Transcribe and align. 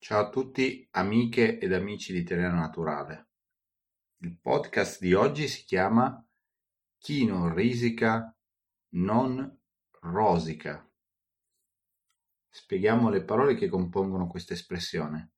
Ciao 0.00 0.20
a 0.20 0.30
tutti 0.30 0.86
amiche 0.92 1.58
ed 1.58 1.72
amici 1.72 2.12
di 2.12 2.22
Terreno 2.22 2.54
Naturale. 2.54 3.30
Il 4.18 4.38
podcast 4.38 5.00
di 5.00 5.12
oggi 5.12 5.48
si 5.48 5.64
chiama 5.64 6.24
Chi 6.98 7.26
non 7.26 7.52
risica 7.52 8.34
non 8.90 9.60
rosica. 10.02 10.88
Spieghiamo 12.48 13.10
le 13.10 13.24
parole 13.24 13.56
che 13.56 13.68
compongono 13.68 14.28
questa 14.28 14.54
espressione. 14.54 15.32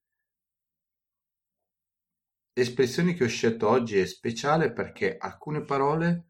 L'espressione 2.52 3.14
che 3.14 3.24
ho 3.24 3.29
scelto 3.29 3.66
oggi 3.66 3.98
è 3.98 4.04
speciale 4.04 4.72
perché 4.72 5.16
alcune 5.16 5.62
parole 5.62 6.27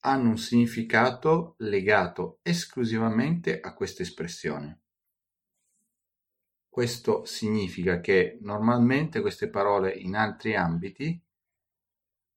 hanno 0.00 0.30
un 0.30 0.38
significato 0.38 1.54
legato 1.58 2.40
esclusivamente 2.42 3.60
a 3.60 3.74
questa 3.74 4.02
espressione. 4.02 4.84
Questo 6.68 7.24
significa 7.24 8.00
che 8.00 8.38
normalmente 8.42 9.20
queste 9.20 9.50
parole 9.50 9.92
in 9.92 10.14
altri 10.14 10.54
ambiti 10.54 11.20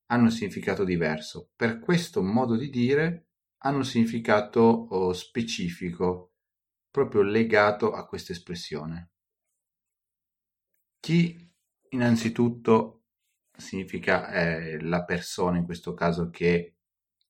hanno 0.08 0.24
un 0.24 0.32
significato 0.32 0.84
diverso. 0.84 1.52
Per 1.56 1.80
questo 1.80 2.22
modo 2.22 2.56
di 2.56 2.70
dire 2.70 3.28
hanno 3.64 3.78
un 3.78 3.86
significato 3.86 5.14
specifico, 5.14 6.34
proprio 6.90 7.22
legato 7.22 7.94
a 7.94 8.06
questa 8.08 8.32
espressione. 8.34 9.12
Chi 11.00 11.50
innanzitutto 11.90 13.04
significa 13.56 14.32
eh, 14.32 14.82
la 14.82 15.04
persona 15.04 15.58
in 15.58 15.66
questo 15.66 15.94
caso 15.94 16.30
che 16.30 16.76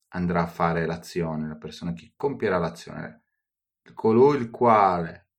andrà 0.09 0.43
a 0.43 0.47
fare 0.47 0.85
l'azione, 0.85 1.47
la 1.47 1.55
persona 1.55 1.93
che 1.93 2.13
compierà 2.15 2.57
l'azione, 2.57 3.23
colui 3.93 4.37
il 4.37 4.49
quale 4.49 5.30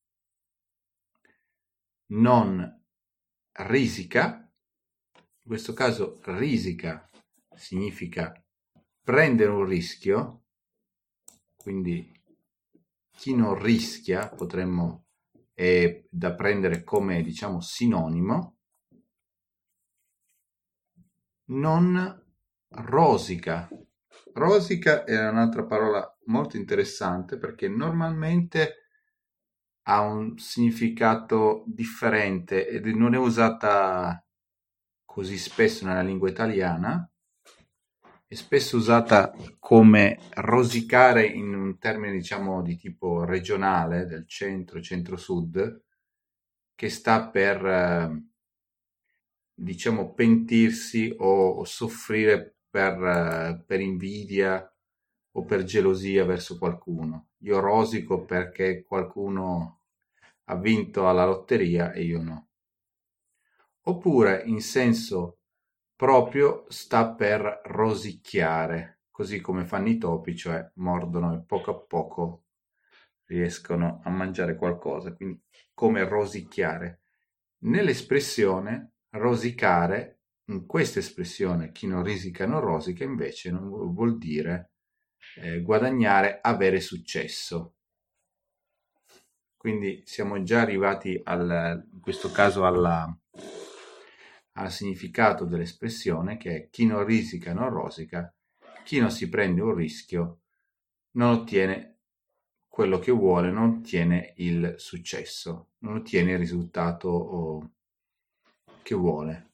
non 2.13 2.81
risica, 3.53 4.51
in 5.15 5.47
questo 5.47 5.73
caso 5.73 6.21
risica 6.25 7.09
significa 7.55 8.33
prendere 9.03 9.51
un 9.51 9.65
rischio, 9.65 10.45
quindi 11.57 12.21
chi 13.11 13.35
non 13.35 13.61
rischia 13.61 14.29
potremmo 14.29 15.07
è 15.53 16.05
da 16.09 16.35
prendere 16.35 16.83
come 16.83 17.23
diciamo 17.23 17.61
sinonimo, 17.61 18.57
non 21.47 22.25
rosica. 22.69 23.69
Rosica 24.35 25.05
è 25.05 25.29
un'altra 25.29 25.65
parola 25.65 26.19
molto 26.27 26.57
interessante 26.57 27.37
perché 27.37 27.69
normalmente 27.69 28.82
ha 29.85 30.01
un 30.01 30.39
significato 30.39 31.65
differente 31.67 32.69
ed 32.69 32.87
non 32.87 33.15
è 33.15 33.19
usata 33.19 34.25
così 35.05 35.37
spesso 35.37 35.85
nella 35.87 36.03
lingua 36.03 36.29
italiana, 36.29 37.07
è 38.27 38.35
spesso 38.35 38.77
usata 38.77 39.35
come 39.59 40.19
rosicare 40.37 41.27
in 41.27 41.55
un 41.55 41.79
termine 41.79 42.13
diciamo 42.13 42.63
di 42.63 42.77
tipo 42.77 43.25
regionale 43.25 44.07
del 44.07 44.27
centro, 44.27 44.81
centro-sud, 44.81 45.83
che 46.75 46.89
sta 46.89 47.29
per 47.29 48.23
diciamo 49.55 50.15
pentirsi 50.15 51.15
o, 51.19 51.51
o 51.51 51.65
soffrire 51.65 52.57
per, 52.71 53.65
per 53.67 53.81
invidia 53.81 54.72
o 55.33 55.45
per 55.45 55.65
gelosia 55.65 56.25
verso 56.25 56.59
qualcuno. 56.59 57.31
Io 57.39 57.61
rosico 57.61 58.25
perché 58.25 58.85
qualcuno 58.85 59.81
ha 60.45 60.57
vinto 60.57 61.09
alla 61.09 61.25
lotteria 61.25 61.93
e 61.93 62.03
io 62.03 62.23
no. 62.23 62.49
Oppure 63.85 64.43
in 64.45 64.61
senso 64.61 65.39
proprio 65.97 66.65
sta 66.69 67.11
per 67.15 67.63
rosicchiare, 67.65 69.01
così 69.11 69.41
come 69.41 69.65
fanno 69.65 69.89
i 69.89 69.99
topi, 69.99 70.37
cioè 70.37 70.71
mordono 70.75 71.35
e 71.35 71.43
poco 71.45 71.71
a 71.71 71.79
poco 71.79 72.45
riescono 73.27 74.01
a 74.05 74.11
mangiare 74.11 74.57
qualcosa, 74.57 75.15
quindi 75.15 75.41
come 75.73 76.05
rosicchiare. 76.07 77.01
Nell'espressione 77.65 78.95
rosicare, 79.11 80.21
in 80.47 80.67
questa 80.67 80.99
espressione 80.99 81.73
chi 81.73 81.87
non 81.87 82.03
risica 82.03 82.47
non 82.47 82.61
rosica, 82.61 83.05
invece 83.05 83.51
non 83.51 83.69
vuol 83.93 84.19
dire 84.19 84.72
eh, 85.37 85.61
guadagnare, 85.63 86.39
avere 86.43 86.81
successo. 86.81 87.75
Quindi 89.57 90.03
siamo 90.05 90.43
già 90.43 90.61
arrivati 90.61 91.21
al, 91.23 91.87
in 91.93 92.01
questo 92.01 92.31
caso 92.33 92.67
alla, 92.67 93.17
al 94.53 94.71
significato 94.71 95.45
dell'espressione 95.45 96.37
che 96.37 96.57
è 96.57 96.69
chi 96.69 96.85
non 96.85 97.05
risica 97.05 97.53
non 97.53 97.69
rosica, 97.69 98.35
chi 98.85 98.99
non 98.99 99.11
si 99.11 99.29
prende 99.29 99.61
un 99.61 99.75
rischio 99.75 100.41
non 101.13 101.31
ottiene 101.31 101.99
quello 102.69 102.99
che 102.99 103.13
vuole, 103.13 103.51
non 103.51 103.81
ottiene 103.81 104.33
il 104.37 104.75
successo, 104.79 105.73
non 105.79 105.97
ottiene 105.97 106.33
il 106.33 106.39
risultato 106.39 107.73
che 108.83 108.95
vuole. 108.95 109.51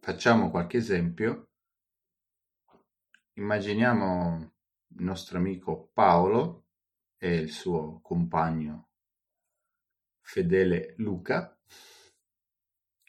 Facciamo 0.00 0.50
qualche 0.50 0.76
esempio. 0.76 1.48
Immaginiamo 3.36 4.52
il 4.96 5.02
nostro 5.02 5.38
amico 5.38 5.90
Paolo 5.92 6.66
e 7.18 7.34
il 7.34 7.50
suo 7.50 7.98
compagno 8.00 8.90
fedele 10.20 10.94
Luca, 10.98 11.58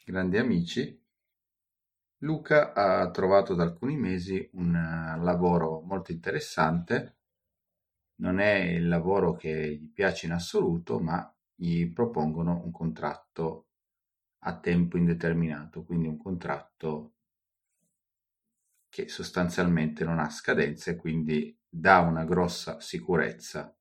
grandi 0.04 0.36
amici. 0.36 1.00
Luca 2.18 2.72
ha 2.72 3.08
trovato 3.10 3.54
da 3.54 3.62
alcuni 3.62 3.96
mesi 3.96 4.50
un 4.54 4.74
eh, 4.74 5.22
lavoro 5.22 5.80
molto 5.82 6.10
interessante. 6.10 7.18
Non 8.16 8.40
è 8.40 8.54
il 8.64 8.88
lavoro 8.88 9.34
che 9.36 9.76
gli 9.76 9.92
piace 9.92 10.26
in 10.26 10.32
assoluto, 10.32 10.98
ma 10.98 11.32
gli 11.54 11.86
propongono 11.92 12.62
un 12.64 12.72
contratto 12.72 13.68
a 14.40 14.58
tempo 14.58 14.96
indeterminato, 14.96 15.84
quindi 15.84 16.08
un 16.08 16.16
contratto 16.16 17.15
che 18.96 19.08
sostanzialmente 19.08 20.04
non 20.04 20.18
ha 20.18 20.30
scadenza 20.30 20.90
e 20.90 20.96
quindi 20.96 21.54
dà 21.68 21.98
una 21.98 22.24
grossa 22.24 22.80
sicurezza. 22.80 23.76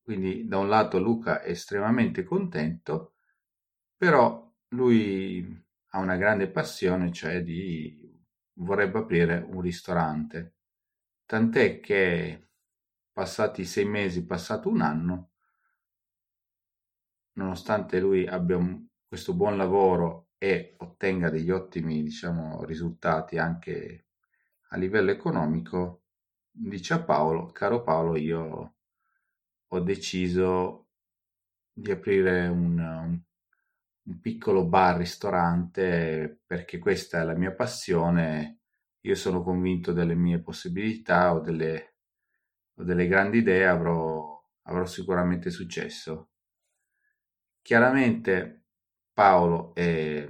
Quindi 0.00 0.48
da 0.48 0.56
un 0.56 0.70
lato 0.70 0.98
Luca 0.98 1.42
è 1.42 1.50
estremamente 1.50 2.24
contento, 2.24 3.16
però 3.94 4.50
lui 4.68 5.62
ha 5.88 5.98
una 5.98 6.16
grande 6.16 6.48
passione, 6.48 7.12
cioè 7.12 7.42
di 7.42 8.10
vorrebbe 8.54 9.00
aprire 9.00 9.46
un 9.46 9.60
ristorante. 9.60 10.54
Tant'è 11.26 11.78
che 11.78 12.48
passati 13.12 13.66
sei 13.66 13.84
mesi, 13.84 14.24
passato 14.24 14.70
un 14.70 14.80
anno, 14.80 15.32
nonostante 17.32 18.00
lui 18.00 18.26
abbia 18.26 18.56
un, 18.56 18.86
questo 19.06 19.34
buon 19.34 19.58
lavoro 19.58 20.23
e 20.44 20.74
ottenga 20.76 21.30
degli 21.30 21.50
ottimi 21.50 22.02
diciamo, 22.02 22.64
risultati 22.64 23.38
anche 23.38 24.08
a 24.68 24.76
livello 24.76 25.10
economico, 25.10 26.02
dice 26.50 26.92
a 26.92 27.02
Paolo, 27.02 27.46
caro 27.46 27.82
Paolo, 27.82 28.14
io 28.16 28.74
ho 29.66 29.80
deciso 29.80 30.88
di 31.72 31.90
aprire 31.90 32.46
un, 32.48 32.78
un, 34.04 34.20
piccolo 34.20 34.66
bar-ristorante 34.66 36.42
perché 36.44 36.78
questa 36.78 37.22
è 37.22 37.24
la 37.24 37.34
mia 37.34 37.52
passione, 37.52 38.58
io 39.00 39.14
sono 39.14 39.42
convinto 39.42 39.92
delle 39.92 40.14
mie 40.14 40.40
possibilità 40.40 41.32
o 41.32 41.40
delle, 41.40 41.94
o 42.74 42.82
delle 42.84 43.06
grandi 43.06 43.38
idee, 43.38 43.66
avrò, 43.66 44.44
avrò 44.64 44.84
sicuramente 44.84 45.48
successo. 45.48 46.32
Chiaramente 47.62 48.63
Paolo 49.14 49.72
è 49.74 50.28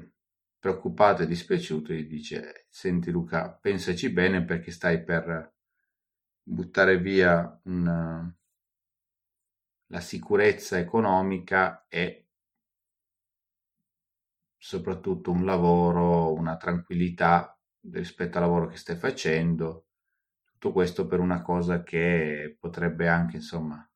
preoccupato 0.58 1.22
e 1.22 1.26
dispiaciuto, 1.26 1.92
gli 1.92 2.06
dice: 2.06 2.66
Senti, 2.68 3.10
Luca, 3.10 3.50
pensaci 3.50 4.10
bene 4.12 4.44
perché 4.44 4.70
stai 4.70 5.02
per 5.02 5.54
buttare 6.42 6.98
via 6.98 7.60
una, 7.64 8.32
la 9.86 10.00
sicurezza 10.00 10.78
economica 10.78 11.86
e 11.88 12.28
soprattutto 14.58 15.30
un 15.30 15.44
lavoro, 15.44 16.32
una 16.32 16.56
tranquillità 16.56 17.58
rispetto 17.90 18.36
al 18.38 18.44
lavoro 18.44 18.66
che 18.68 18.76
stai 18.76 18.96
facendo. 18.96 19.86
Tutto 20.44 20.72
questo 20.72 21.06
per 21.06 21.20
una 21.20 21.42
cosa 21.42 21.82
che 21.82 22.56
potrebbe 22.58 23.08
anche, 23.08 23.36
insomma, 23.36 23.86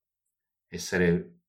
essere 0.68 1.40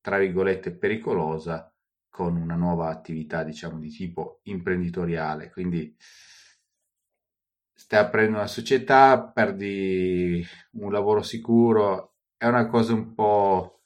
tra 0.00 0.18
virgolette 0.18 0.74
pericolosa 0.76 1.70
con 2.18 2.34
una 2.36 2.56
nuova 2.56 2.88
attività, 2.88 3.44
diciamo, 3.44 3.78
di 3.78 3.90
tipo 3.90 4.40
imprenditoriale. 4.42 5.50
Quindi 5.52 5.96
stai 7.72 8.00
aprendo 8.00 8.38
una 8.38 8.48
società, 8.48 9.22
perdi 9.22 10.44
un 10.72 10.90
lavoro 10.90 11.22
sicuro, 11.22 12.16
è 12.36 12.48
una 12.48 12.66
cosa 12.66 12.92
un 12.92 13.14
po', 13.14 13.82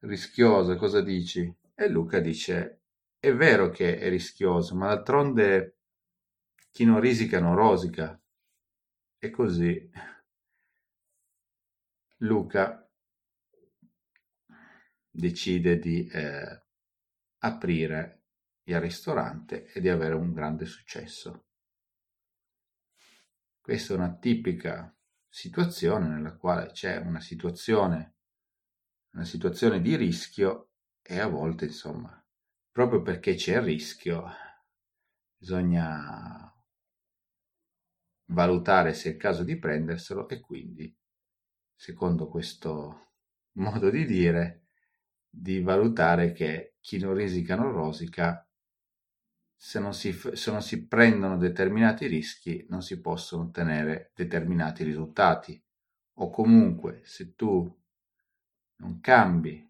rischioso, 0.00 0.76
cosa 0.76 1.00
dici? 1.00 1.50
E 1.74 1.88
Luca 1.88 2.20
dice, 2.20 2.82
è 3.18 3.32
vero 3.32 3.70
che 3.70 3.98
è 4.00 4.10
rischioso, 4.10 4.74
ma 4.74 4.88
d'altronde 4.88 5.78
chi 6.70 6.84
non 6.84 7.00
risica 7.00 7.40
non 7.40 7.54
rosica. 7.54 8.20
E 9.18 9.30
così 9.30 9.90
Luca 12.18 12.86
decide 15.10 15.78
di 15.78 16.06
eh, 16.06 16.65
aprire 17.38 18.24
il 18.64 18.80
ristorante 18.80 19.66
e 19.66 19.80
di 19.80 19.88
avere 19.88 20.14
un 20.14 20.32
grande 20.32 20.64
successo. 20.64 21.46
Questa 23.60 23.94
è 23.94 23.96
una 23.96 24.16
tipica 24.16 24.96
situazione 25.28 26.08
nella 26.08 26.36
quale 26.36 26.70
c'è 26.70 26.96
una 26.98 27.20
situazione, 27.20 28.16
una 29.12 29.24
situazione 29.24 29.80
di 29.80 29.96
rischio 29.96 30.70
e 31.02 31.18
a 31.18 31.26
volte, 31.26 31.66
insomma, 31.66 32.24
proprio 32.70 33.02
perché 33.02 33.34
c'è 33.34 33.56
il 33.56 33.62
rischio, 33.62 34.24
bisogna 35.36 36.52
valutare 38.30 38.94
se 38.94 39.10
è 39.10 39.12
il 39.12 39.18
caso 39.18 39.44
di 39.44 39.58
prenderselo 39.58 40.28
e 40.28 40.40
quindi, 40.40 40.96
secondo 41.74 42.28
questo 42.28 43.12
modo 43.52 43.90
di 43.90 44.04
dire, 44.04 44.68
di 45.28 45.60
valutare 45.60 46.32
che 46.32 46.75
chi 46.86 46.98
non 46.98 47.14
risica 47.14 47.56
non 47.56 47.72
rosica, 47.72 48.48
se 49.56 49.80
non, 49.80 49.92
si, 49.92 50.12
se 50.12 50.52
non 50.52 50.62
si 50.62 50.86
prendono 50.86 51.36
determinati 51.36 52.06
rischi 52.06 52.64
non 52.68 52.80
si 52.80 53.00
possono 53.00 53.42
ottenere 53.42 54.12
determinati 54.14 54.84
risultati. 54.84 55.60
O 56.18 56.30
comunque 56.30 57.00
se 57.02 57.34
tu 57.34 57.76
non 58.76 59.00
cambi 59.00 59.68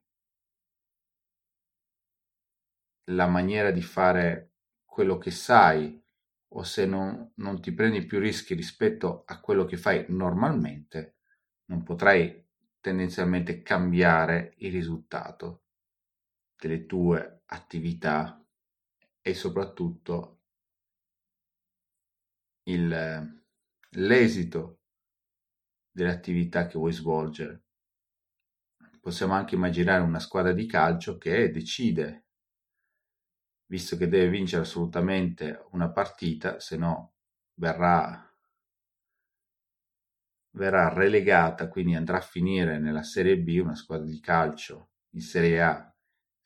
la 3.05 3.27
maniera 3.27 3.71
di 3.71 3.81
fare 3.81 4.51
quello 4.85 5.17
che 5.17 5.31
sai 5.31 5.99
o 6.49 6.63
se 6.65 6.85
non, 6.85 7.33
non 7.37 7.63
ti 7.63 7.73
prendi 7.73 8.05
più 8.05 8.19
rischi 8.19 8.53
rispetto 8.53 9.23
a 9.25 9.41
quello 9.41 9.65
che 9.65 9.79
fai 9.79 10.05
normalmente, 10.09 11.17
non 11.71 11.83
potrai 11.83 12.47
tendenzialmente 12.79 13.63
cambiare 13.63 14.53
il 14.59 14.71
risultato 14.71 15.63
delle 16.59 16.87
tue 16.87 17.43
attività 17.47 18.43
e 19.21 19.35
soprattutto 19.35 20.41
il, 22.65 23.43
l'esito 23.91 24.81
delle 25.91 26.11
attività 26.11 26.67
che 26.67 26.79
vuoi 26.79 26.93
svolgere. 26.93 27.63
Possiamo 29.01 29.35
anche 29.35 29.55
immaginare 29.55 30.03
una 30.03 30.19
squadra 30.19 30.53
di 30.53 30.67
calcio 30.67 31.17
che 31.17 31.51
decide 31.51 32.27
visto 33.67 33.97
che 33.97 34.09
deve 34.09 34.29
vincere 34.29 34.63
assolutamente 34.63 35.67
una 35.73 35.91
partita, 35.91 36.61
se 36.61 36.77
no 36.77 37.15
verrà, 37.55 38.23
verrà 40.51 40.93
relegata, 40.93 41.69
quindi 41.69 41.95
andrà 41.95 42.19
a 42.19 42.23
finire 42.23 42.79
nella 42.79 43.03
Serie 43.03 43.39
B, 43.39 43.59
una 43.61 43.75
squadra 43.75 44.07
di 44.07 44.21
calcio 44.21 44.91
in 45.11 45.21
Serie 45.21 45.63
A, 45.63 45.96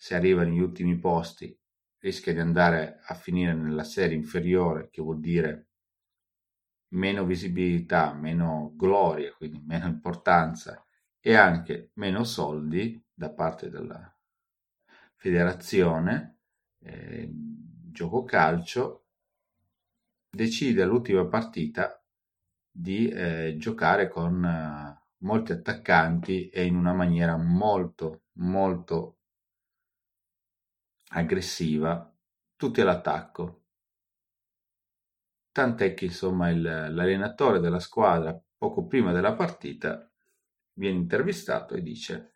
se 0.01 0.15
arriva 0.15 0.45
negli 0.45 0.61
ultimi 0.61 0.97
posti, 0.97 1.55
rischia 1.99 2.33
di 2.33 2.39
andare 2.39 3.01
a 3.05 3.13
finire 3.13 3.53
nella 3.53 3.85
serie 3.85 4.17
inferiore, 4.17 4.89
che 4.89 5.03
vuol 5.03 5.21
dire 5.21 5.69
meno 6.95 7.27
visibilità, 7.27 8.15
meno 8.15 8.73
gloria, 8.77 9.31
quindi 9.35 9.63
meno 9.63 9.87
importanza 9.89 10.83
e 11.21 11.35
anche 11.35 11.91
meno 11.97 12.25
soldi 12.25 12.99
da 13.13 13.31
parte 13.31 13.69
della 13.69 14.19
federazione. 15.17 16.39
Eh, 16.79 17.29
gioco 17.93 18.25
calcio, 18.25 19.05
decide 20.31 20.81
all'ultima 20.81 21.27
partita 21.27 22.03
di 22.71 23.07
eh, 23.11 23.57
giocare 23.59 24.09
con 24.09 24.43
eh, 24.43 25.03
molti 25.19 25.53
attaccanti 25.53 26.49
e 26.49 26.65
in 26.65 26.77
una 26.77 26.95
maniera 26.95 27.37
molto 27.37 28.23
molto 28.39 29.20
aggressiva, 31.13 32.13
tutti 32.57 32.81
all'attacco. 32.81 33.63
Tant'è 35.53 35.95
che 35.95 36.07
insomma 36.07 36.49
il, 36.51 36.61
l'allenatore 36.63 37.61
della 37.61 37.79
squadra 37.81 38.37
poco 38.57 38.87
prima 38.87 39.13
della 39.13 39.35
partita 39.35 40.11
viene 40.75 40.99
intervistato 40.99 41.75
e 41.75 41.83
dice 41.83 42.33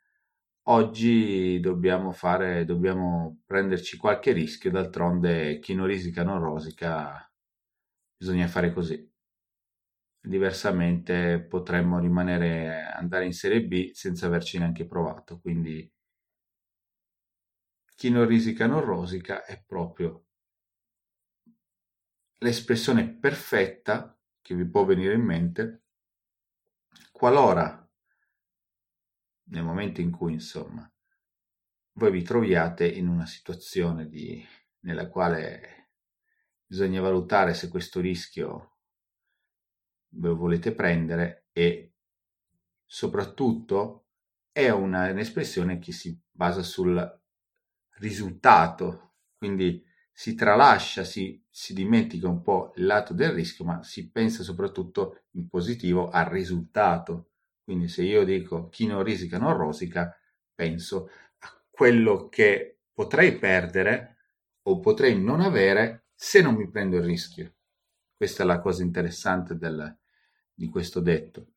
Oggi 0.68 1.60
dobbiamo 1.60 2.12
fare, 2.12 2.64
dobbiamo 2.64 3.42
prenderci 3.46 3.96
qualche 3.98 4.32
rischio, 4.32 4.70
d'altronde 4.70 5.58
chi 5.60 5.74
non 5.74 5.86
risica 5.86 6.24
non 6.24 6.40
rosica, 6.40 7.30
bisogna 8.16 8.48
fare 8.48 8.72
così. 8.72 9.10
Diversamente 10.26 11.40
potremmo 11.40 11.98
rimanere, 11.98 12.82
andare 12.82 13.24
in 13.26 13.32
Serie 13.32 13.62
B 13.64 13.92
senza 13.92 14.26
averci 14.26 14.58
neanche 14.58 14.86
provato, 14.86 15.38
quindi 15.40 15.90
chi 18.04 18.10
non 18.10 18.26
risica 18.26 18.66
non 18.66 18.84
rosica 18.84 19.46
è 19.46 19.64
proprio 19.64 20.26
l'espressione 22.40 23.08
perfetta 23.08 24.20
che 24.42 24.54
vi 24.54 24.68
può 24.68 24.84
venire 24.84 25.14
in 25.14 25.22
mente 25.22 25.84
qualora 27.10 27.90
nel 29.44 29.62
momento 29.62 30.02
in 30.02 30.10
cui, 30.10 30.34
insomma, 30.34 30.86
voi 31.92 32.10
vi 32.10 32.22
troviate 32.22 32.86
in 32.86 33.08
una 33.08 33.24
situazione 33.24 34.06
di, 34.06 34.46
nella 34.80 35.08
quale 35.08 35.92
bisogna 36.66 37.00
valutare 37.00 37.54
se 37.54 37.70
questo 37.70 38.00
rischio 38.00 38.80
ve 40.08 40.28
lo 40.28 40.36
volete 40.36 40.74
prendere 40.74 41.46
e 41.52 41.94
soprattutto 42.84 44.08
è 44.52 44.68
una, 44.68 45.10
un'espressione 45.10 45.78
che 45.78 45.92
si 45.92 46.20
basa 46.30 46.62
sul 46.62 47.22
risultato, 48.04 49.14
quindi 49.36 49.84
si 50.12 50.34
tralascia, 50.34 51.04
si, 51.04 51.42
si 51.50 51.74
dimentica 51.74 52.28
un 52.28 52.42
po' 52.42 52.72
il 52.76 52.86
lato 52.86 53.12
del 53.14 53.30
rischio, 53.30 53.64
ma 53.64 53.82
si 53.82 54.10
pensa 54.10 54.42
soprattutto 54.42 55.24
in 55.32 55.48
positivo 55.48 56.08
al 56.10 56.26
risultato 56.26 57.30
quindi 57.64 57.88
se 57.88 58.02
io 58.02 58.24
dico 58.24 58.68
chi 58.68 58.86
non 58.86 59.02
risica 59.02 59.38
non 59.38 59.56
rosica, 59.56 60.14
penso 60.54 61.08
a 61.38 61.62
quello 61.70 62.28
che 62.28 62.80
potrei 62.92 63.38
perdere 63.38 64.18
o 64.64 64.80
potrei 64.80 65.18
non 65.18 65.40
avere 65.40 66.08
se 66.14 66.42
non 66.42 66.54
mi 66.54 66.68
prendo 66.68 66.96
il 66.96 67.04
rischio. 67.04 67.54
Questa 68.14 68.42
è 68.42 68.46
la 68.46 68.60
cosa 68.60 68.82
interessante 68.82 69.56
del, 69.56 69.98
di 70.52 70.68
questo 70.68 71.00
detto. 71.00 71.52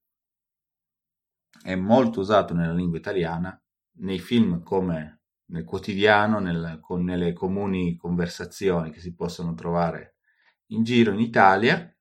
È 1.62 1.75
molto 1.75 2.22
usato 2.22 2.54
nella 2.54 2.74
lingua 2.74 2.98
italiana, 2.98 3.62
nei 4.00 4.20
film 4.20 4.63
come 4.63 5.16
nel 5.48 5.63
quotidiano, 5.63 6.39
nel, 6.39 6.80
con, 6.82 7.04
nelle 7.04 7.34
comuni 7.34 7.96
conversazioni 7.96 8.92
che 8.92 9.00
si 9.00 9.13
possono 9.13 9.54
trovare 9.54 10.18
in 10.68 10.84
giro 10.84 11.12
in 11.12 11.20
Italia. 11.20 11.92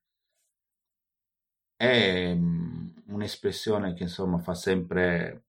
È 1.75 2.31
un'espressione 3.07 3.93
che 3.93 4.03
insomma 4.03 4.39
fa 4.39 4.53
sempre 4.55 5.45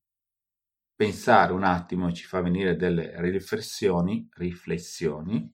pensare 0.95 1.53
un 1.53 1.63
attimo 1.63 2.09
e 2.09 2.13
ci 2.13 2.25
fa 2.25 2.41
venire 2.41 2.75
delle 2.75 3.13
riflessioni, 3.21 4.27
riflessioni, 4.33 5.51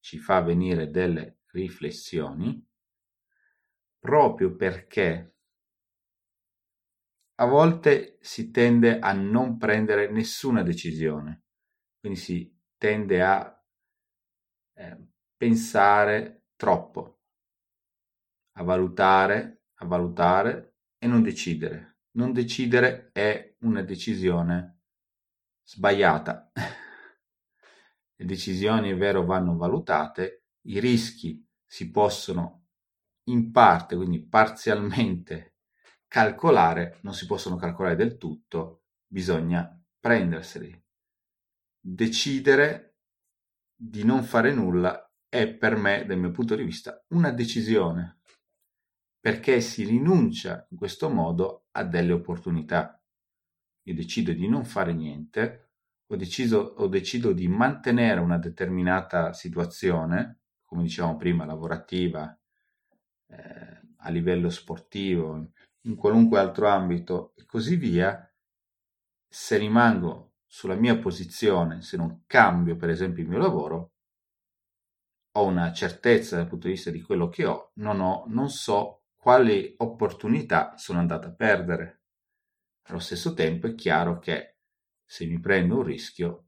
ci 0.00 0.18
fa 0.18 0.40
venire 0.40 0.90
delle 0.90 1.38
riflessioni, 1.52 2.64
proprio 3.98 4.54
perché 4.54 5.37
a 7.40 7.46
volte 7.46 8.18
si 8.20 8.50
tende 8.50 8.98
a 8.98 9.12
non 9.12 9.58
prendere 9.58 10.10
nessuna 10.10 10.62
decisione, 10.62 11.44
quindi 12.00 12.18
si 12.18 12.56
tende 12.76 13.22
a 13.22 13.64
eh, 14.74 15.08
pensare 15.36 16.46
troppo, 16.56 17.20
a 18.56 18.62
valutare 18.62 19.58
a 19.80 19.86
valutare 19.86 20.76
e 20.98 21.06
non 21.06 21.22
decidere. 21.22 21.98
Non 22.12 22.32
decidere 22.32 23.10
è 23.12 23.56
una 23.60 23.82
decisione 23.82 24.80
sbagliata. 25.62 26.50
Le 28.18 28.24
decisioni, 28.24 28.90
è 28.90 28.96
vero, 28.96 29.24
vanno 29.24 29.56
valutate, 29.56 30.46
i 30.62 30.80
rischi 30.80 31.46
si 31.64 31.90
possono 31.90 32.66
in 33.28 33.52
parte, 33.52 33.94
quindi 33.94 34.26
parzialmente, 34.26 35.57
calcolare, 36.08 36.98
non 37.02 37.14
si 37.14 37.26
possono 37.26 37.56
calcolare 37.56 37.94
del 37.94 38.16
tutto, 38.16 38.84
bisogna 39.06 39.70
prenderseli. 40.00 40.82
Decidere 41.80 42.96
di 43.74 44.04
non 44.04 44.24
fare 44.24 44.52
nulla 44.52 45.12
è 45.28 45.46
per 45.46 45.76
me, 45.76 46.04
dal 46.06 46.18
mio 46.18 46.30
punto 46.30 46.56
di 46.56 46.64
vista, 46.64 47.04
una 47.08 47.30
decisione 47.30 48.18
perché 49.20 49.60
si 49.60 49.84
rinuncia 49.84 50.66
in 50.70 50.76
questo 50.76 51.10
modo 51.10 51.66
a 51.72 51.84
delle 51.84 52.12
opportunità. 52.12 53.00
io 53.82 53.94
decido 53.94 54.32
di 54.32 54.48
non 54.48 54.64
fare 54.64 54.92
niente, 54.92 55.70
ho 56.06 56.16
deciso, 56.16 56.74
o 56.78 56.86
decido 56.88 57.32
di 57.32 57.48
mantenere 57.48 58.20
una 58.20 58.38
determinata 58.38 59.32
situazione, 59.32 60.40
come 60.64 60.82
dicevamo 60.82 61.16
prima, 61.16 61.44
lavorativa, 61.44 62.38
eh, 63.26 63.80
a 63.96 64.10
livello 64.10 64.50
sportivo, 64.50 65.52
in 65.88 65.96
qualunque 65.96 66.38
altro 66.38 66.68
ambito 66.68 67.32
e 67.34 67.44
così 67.46 67.76
via, 67.76 68.30
se 69.26 69.56
rimango 69.56 70.34
sulla 70.46 70.74
mia 70.74 70.98
posizione, 70.98 71.82
se 71.82 71.96
non 71.96 72.24
cambio 72.26 72.76
per 72.76 72.90
esempio 72.90 73.22
il 73.22 73.28
mio 73.28 73.38
lavoro, 73.38 73.92
ho 75.32 75.44
una 75.44 75.72
certezza 75.72 76.36
dal 76.36 76.46
punto 76.46 76.66
di 76.66 76.74
vista 76.74 76.90
di 76.90 77.02
quello 77.02 77.28
che 77.28 77.44
ho, 77.44 77.72
non, 77.74 78.00
ho, 78.00 78.24
non 78.28 78.50
so 78.50 79.04
quali 79.16 79.74
opportunità 79.78 80.76
sono 80.76 80.98
andata 80.98 81.28
a 81.28 81.34
perdere. 81.34 82.02
Allo 82.88 82.98
stesso 82.98 83.34
tempo 83.34 83.66
è 83.66 83.74
chiaro 83.74 84.18
che 84.18 84.56
se 85.04 85.26
mi 85.26 85.38
prendo 85.40 85.76
un 85.76 85.82
rischio, 85.82 86.46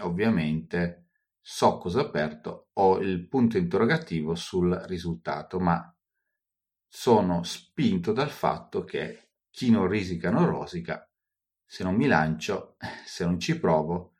ovviamente 0.00 1.08
so 1.40 1.78
cosa 1.78 2.00
ho 2.00 2.06
aperto, 2.06 2.68
ho 2.74 2.98
il 2.98 3.26
punto 3.28 3.56
interrogativo 3.56 4.34
sul 4.34 4.72
risultato, 4.86 5.58
ma 5.58 5.95
sono 6.88 7.42
spinto 7.42 8.12
dal 8.12 8.30
fatto 8.30 8.84
che 8.84 9.30
chi 9.50 9.70
non 9.70 9.88
risica 9.88 10.30
non 10.30 10.46
rosica, 10.46 11.08
se 11.64 11.84
non 11.84 11.94
mi 11.94 12.06
lancio, 12.06 12.76
se 13.04 13.24
non 13.24 13.38
ci 13.38 13.58
provo, 13.58 14.14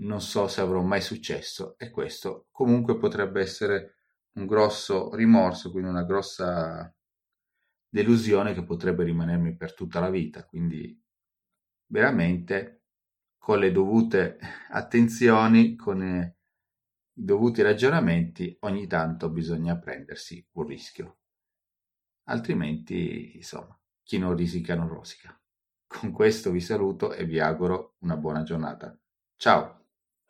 non 0.00 0.20
so 0.20 0.48
se 0.48 0.60
avrò 0.60 0.82
mai 0.82 1.00
successo 1.00 1.76
e 1.78 1.90
questo 1.90 2.46
comunque 2.50 2.96
potrebbe 2.96 3.40
essere 3.40 3.96
un 4.32 4.46
grosso 4.46 5.14
rimorso, 5.14 5.70
quindi 5.70 5.90
una 5.90 6.04
grossa 6.04 6.94
delusione 7.88 8.54
che 8.54 8.64
potrebbe 8.64 9.04
rimanermi 9.04 9.56
per 9.56 9.74
tutta 9.74 10.00
la 10.00 10.10
vita, 10.10 10.44
quindi 10.46 10.98
veramente 11.86 12.84
con 13.36 13.58
le 13.58 13.72
dovute 13.72 14.38
attenzioni, 14.70 15.74
con 15.74 16.02
i 16.02 16.34
dovuti 17.12 17.62
ragionamenti, 17.62 18.56
ogni 18.60 18.86
tanto 18.86 19.30
bisogna 19.30 19.78
prendersi 19.78 20.46
un 20.52 20.66
rischio. 20.66 21.19
Altrimenti, 22.30 23.36
insomma, 23.36 23.78
chi 24.02 24.18
non 24.18 24.34
risica 24.34 24.74
non 24.74 24.88
rosica. 24.88 25.38
Con 25.86 26.12
questo 26.12 26.50
vi 26.50 26.60
saluto 26.60 27.12
e 27.12 27.24
vi 27.24 27.40
auguro 27.40 27.96
una 28.00 28.16
buona 28.16 28.42
giornata. 28.42 28.96
Ciao! 29.36 29.79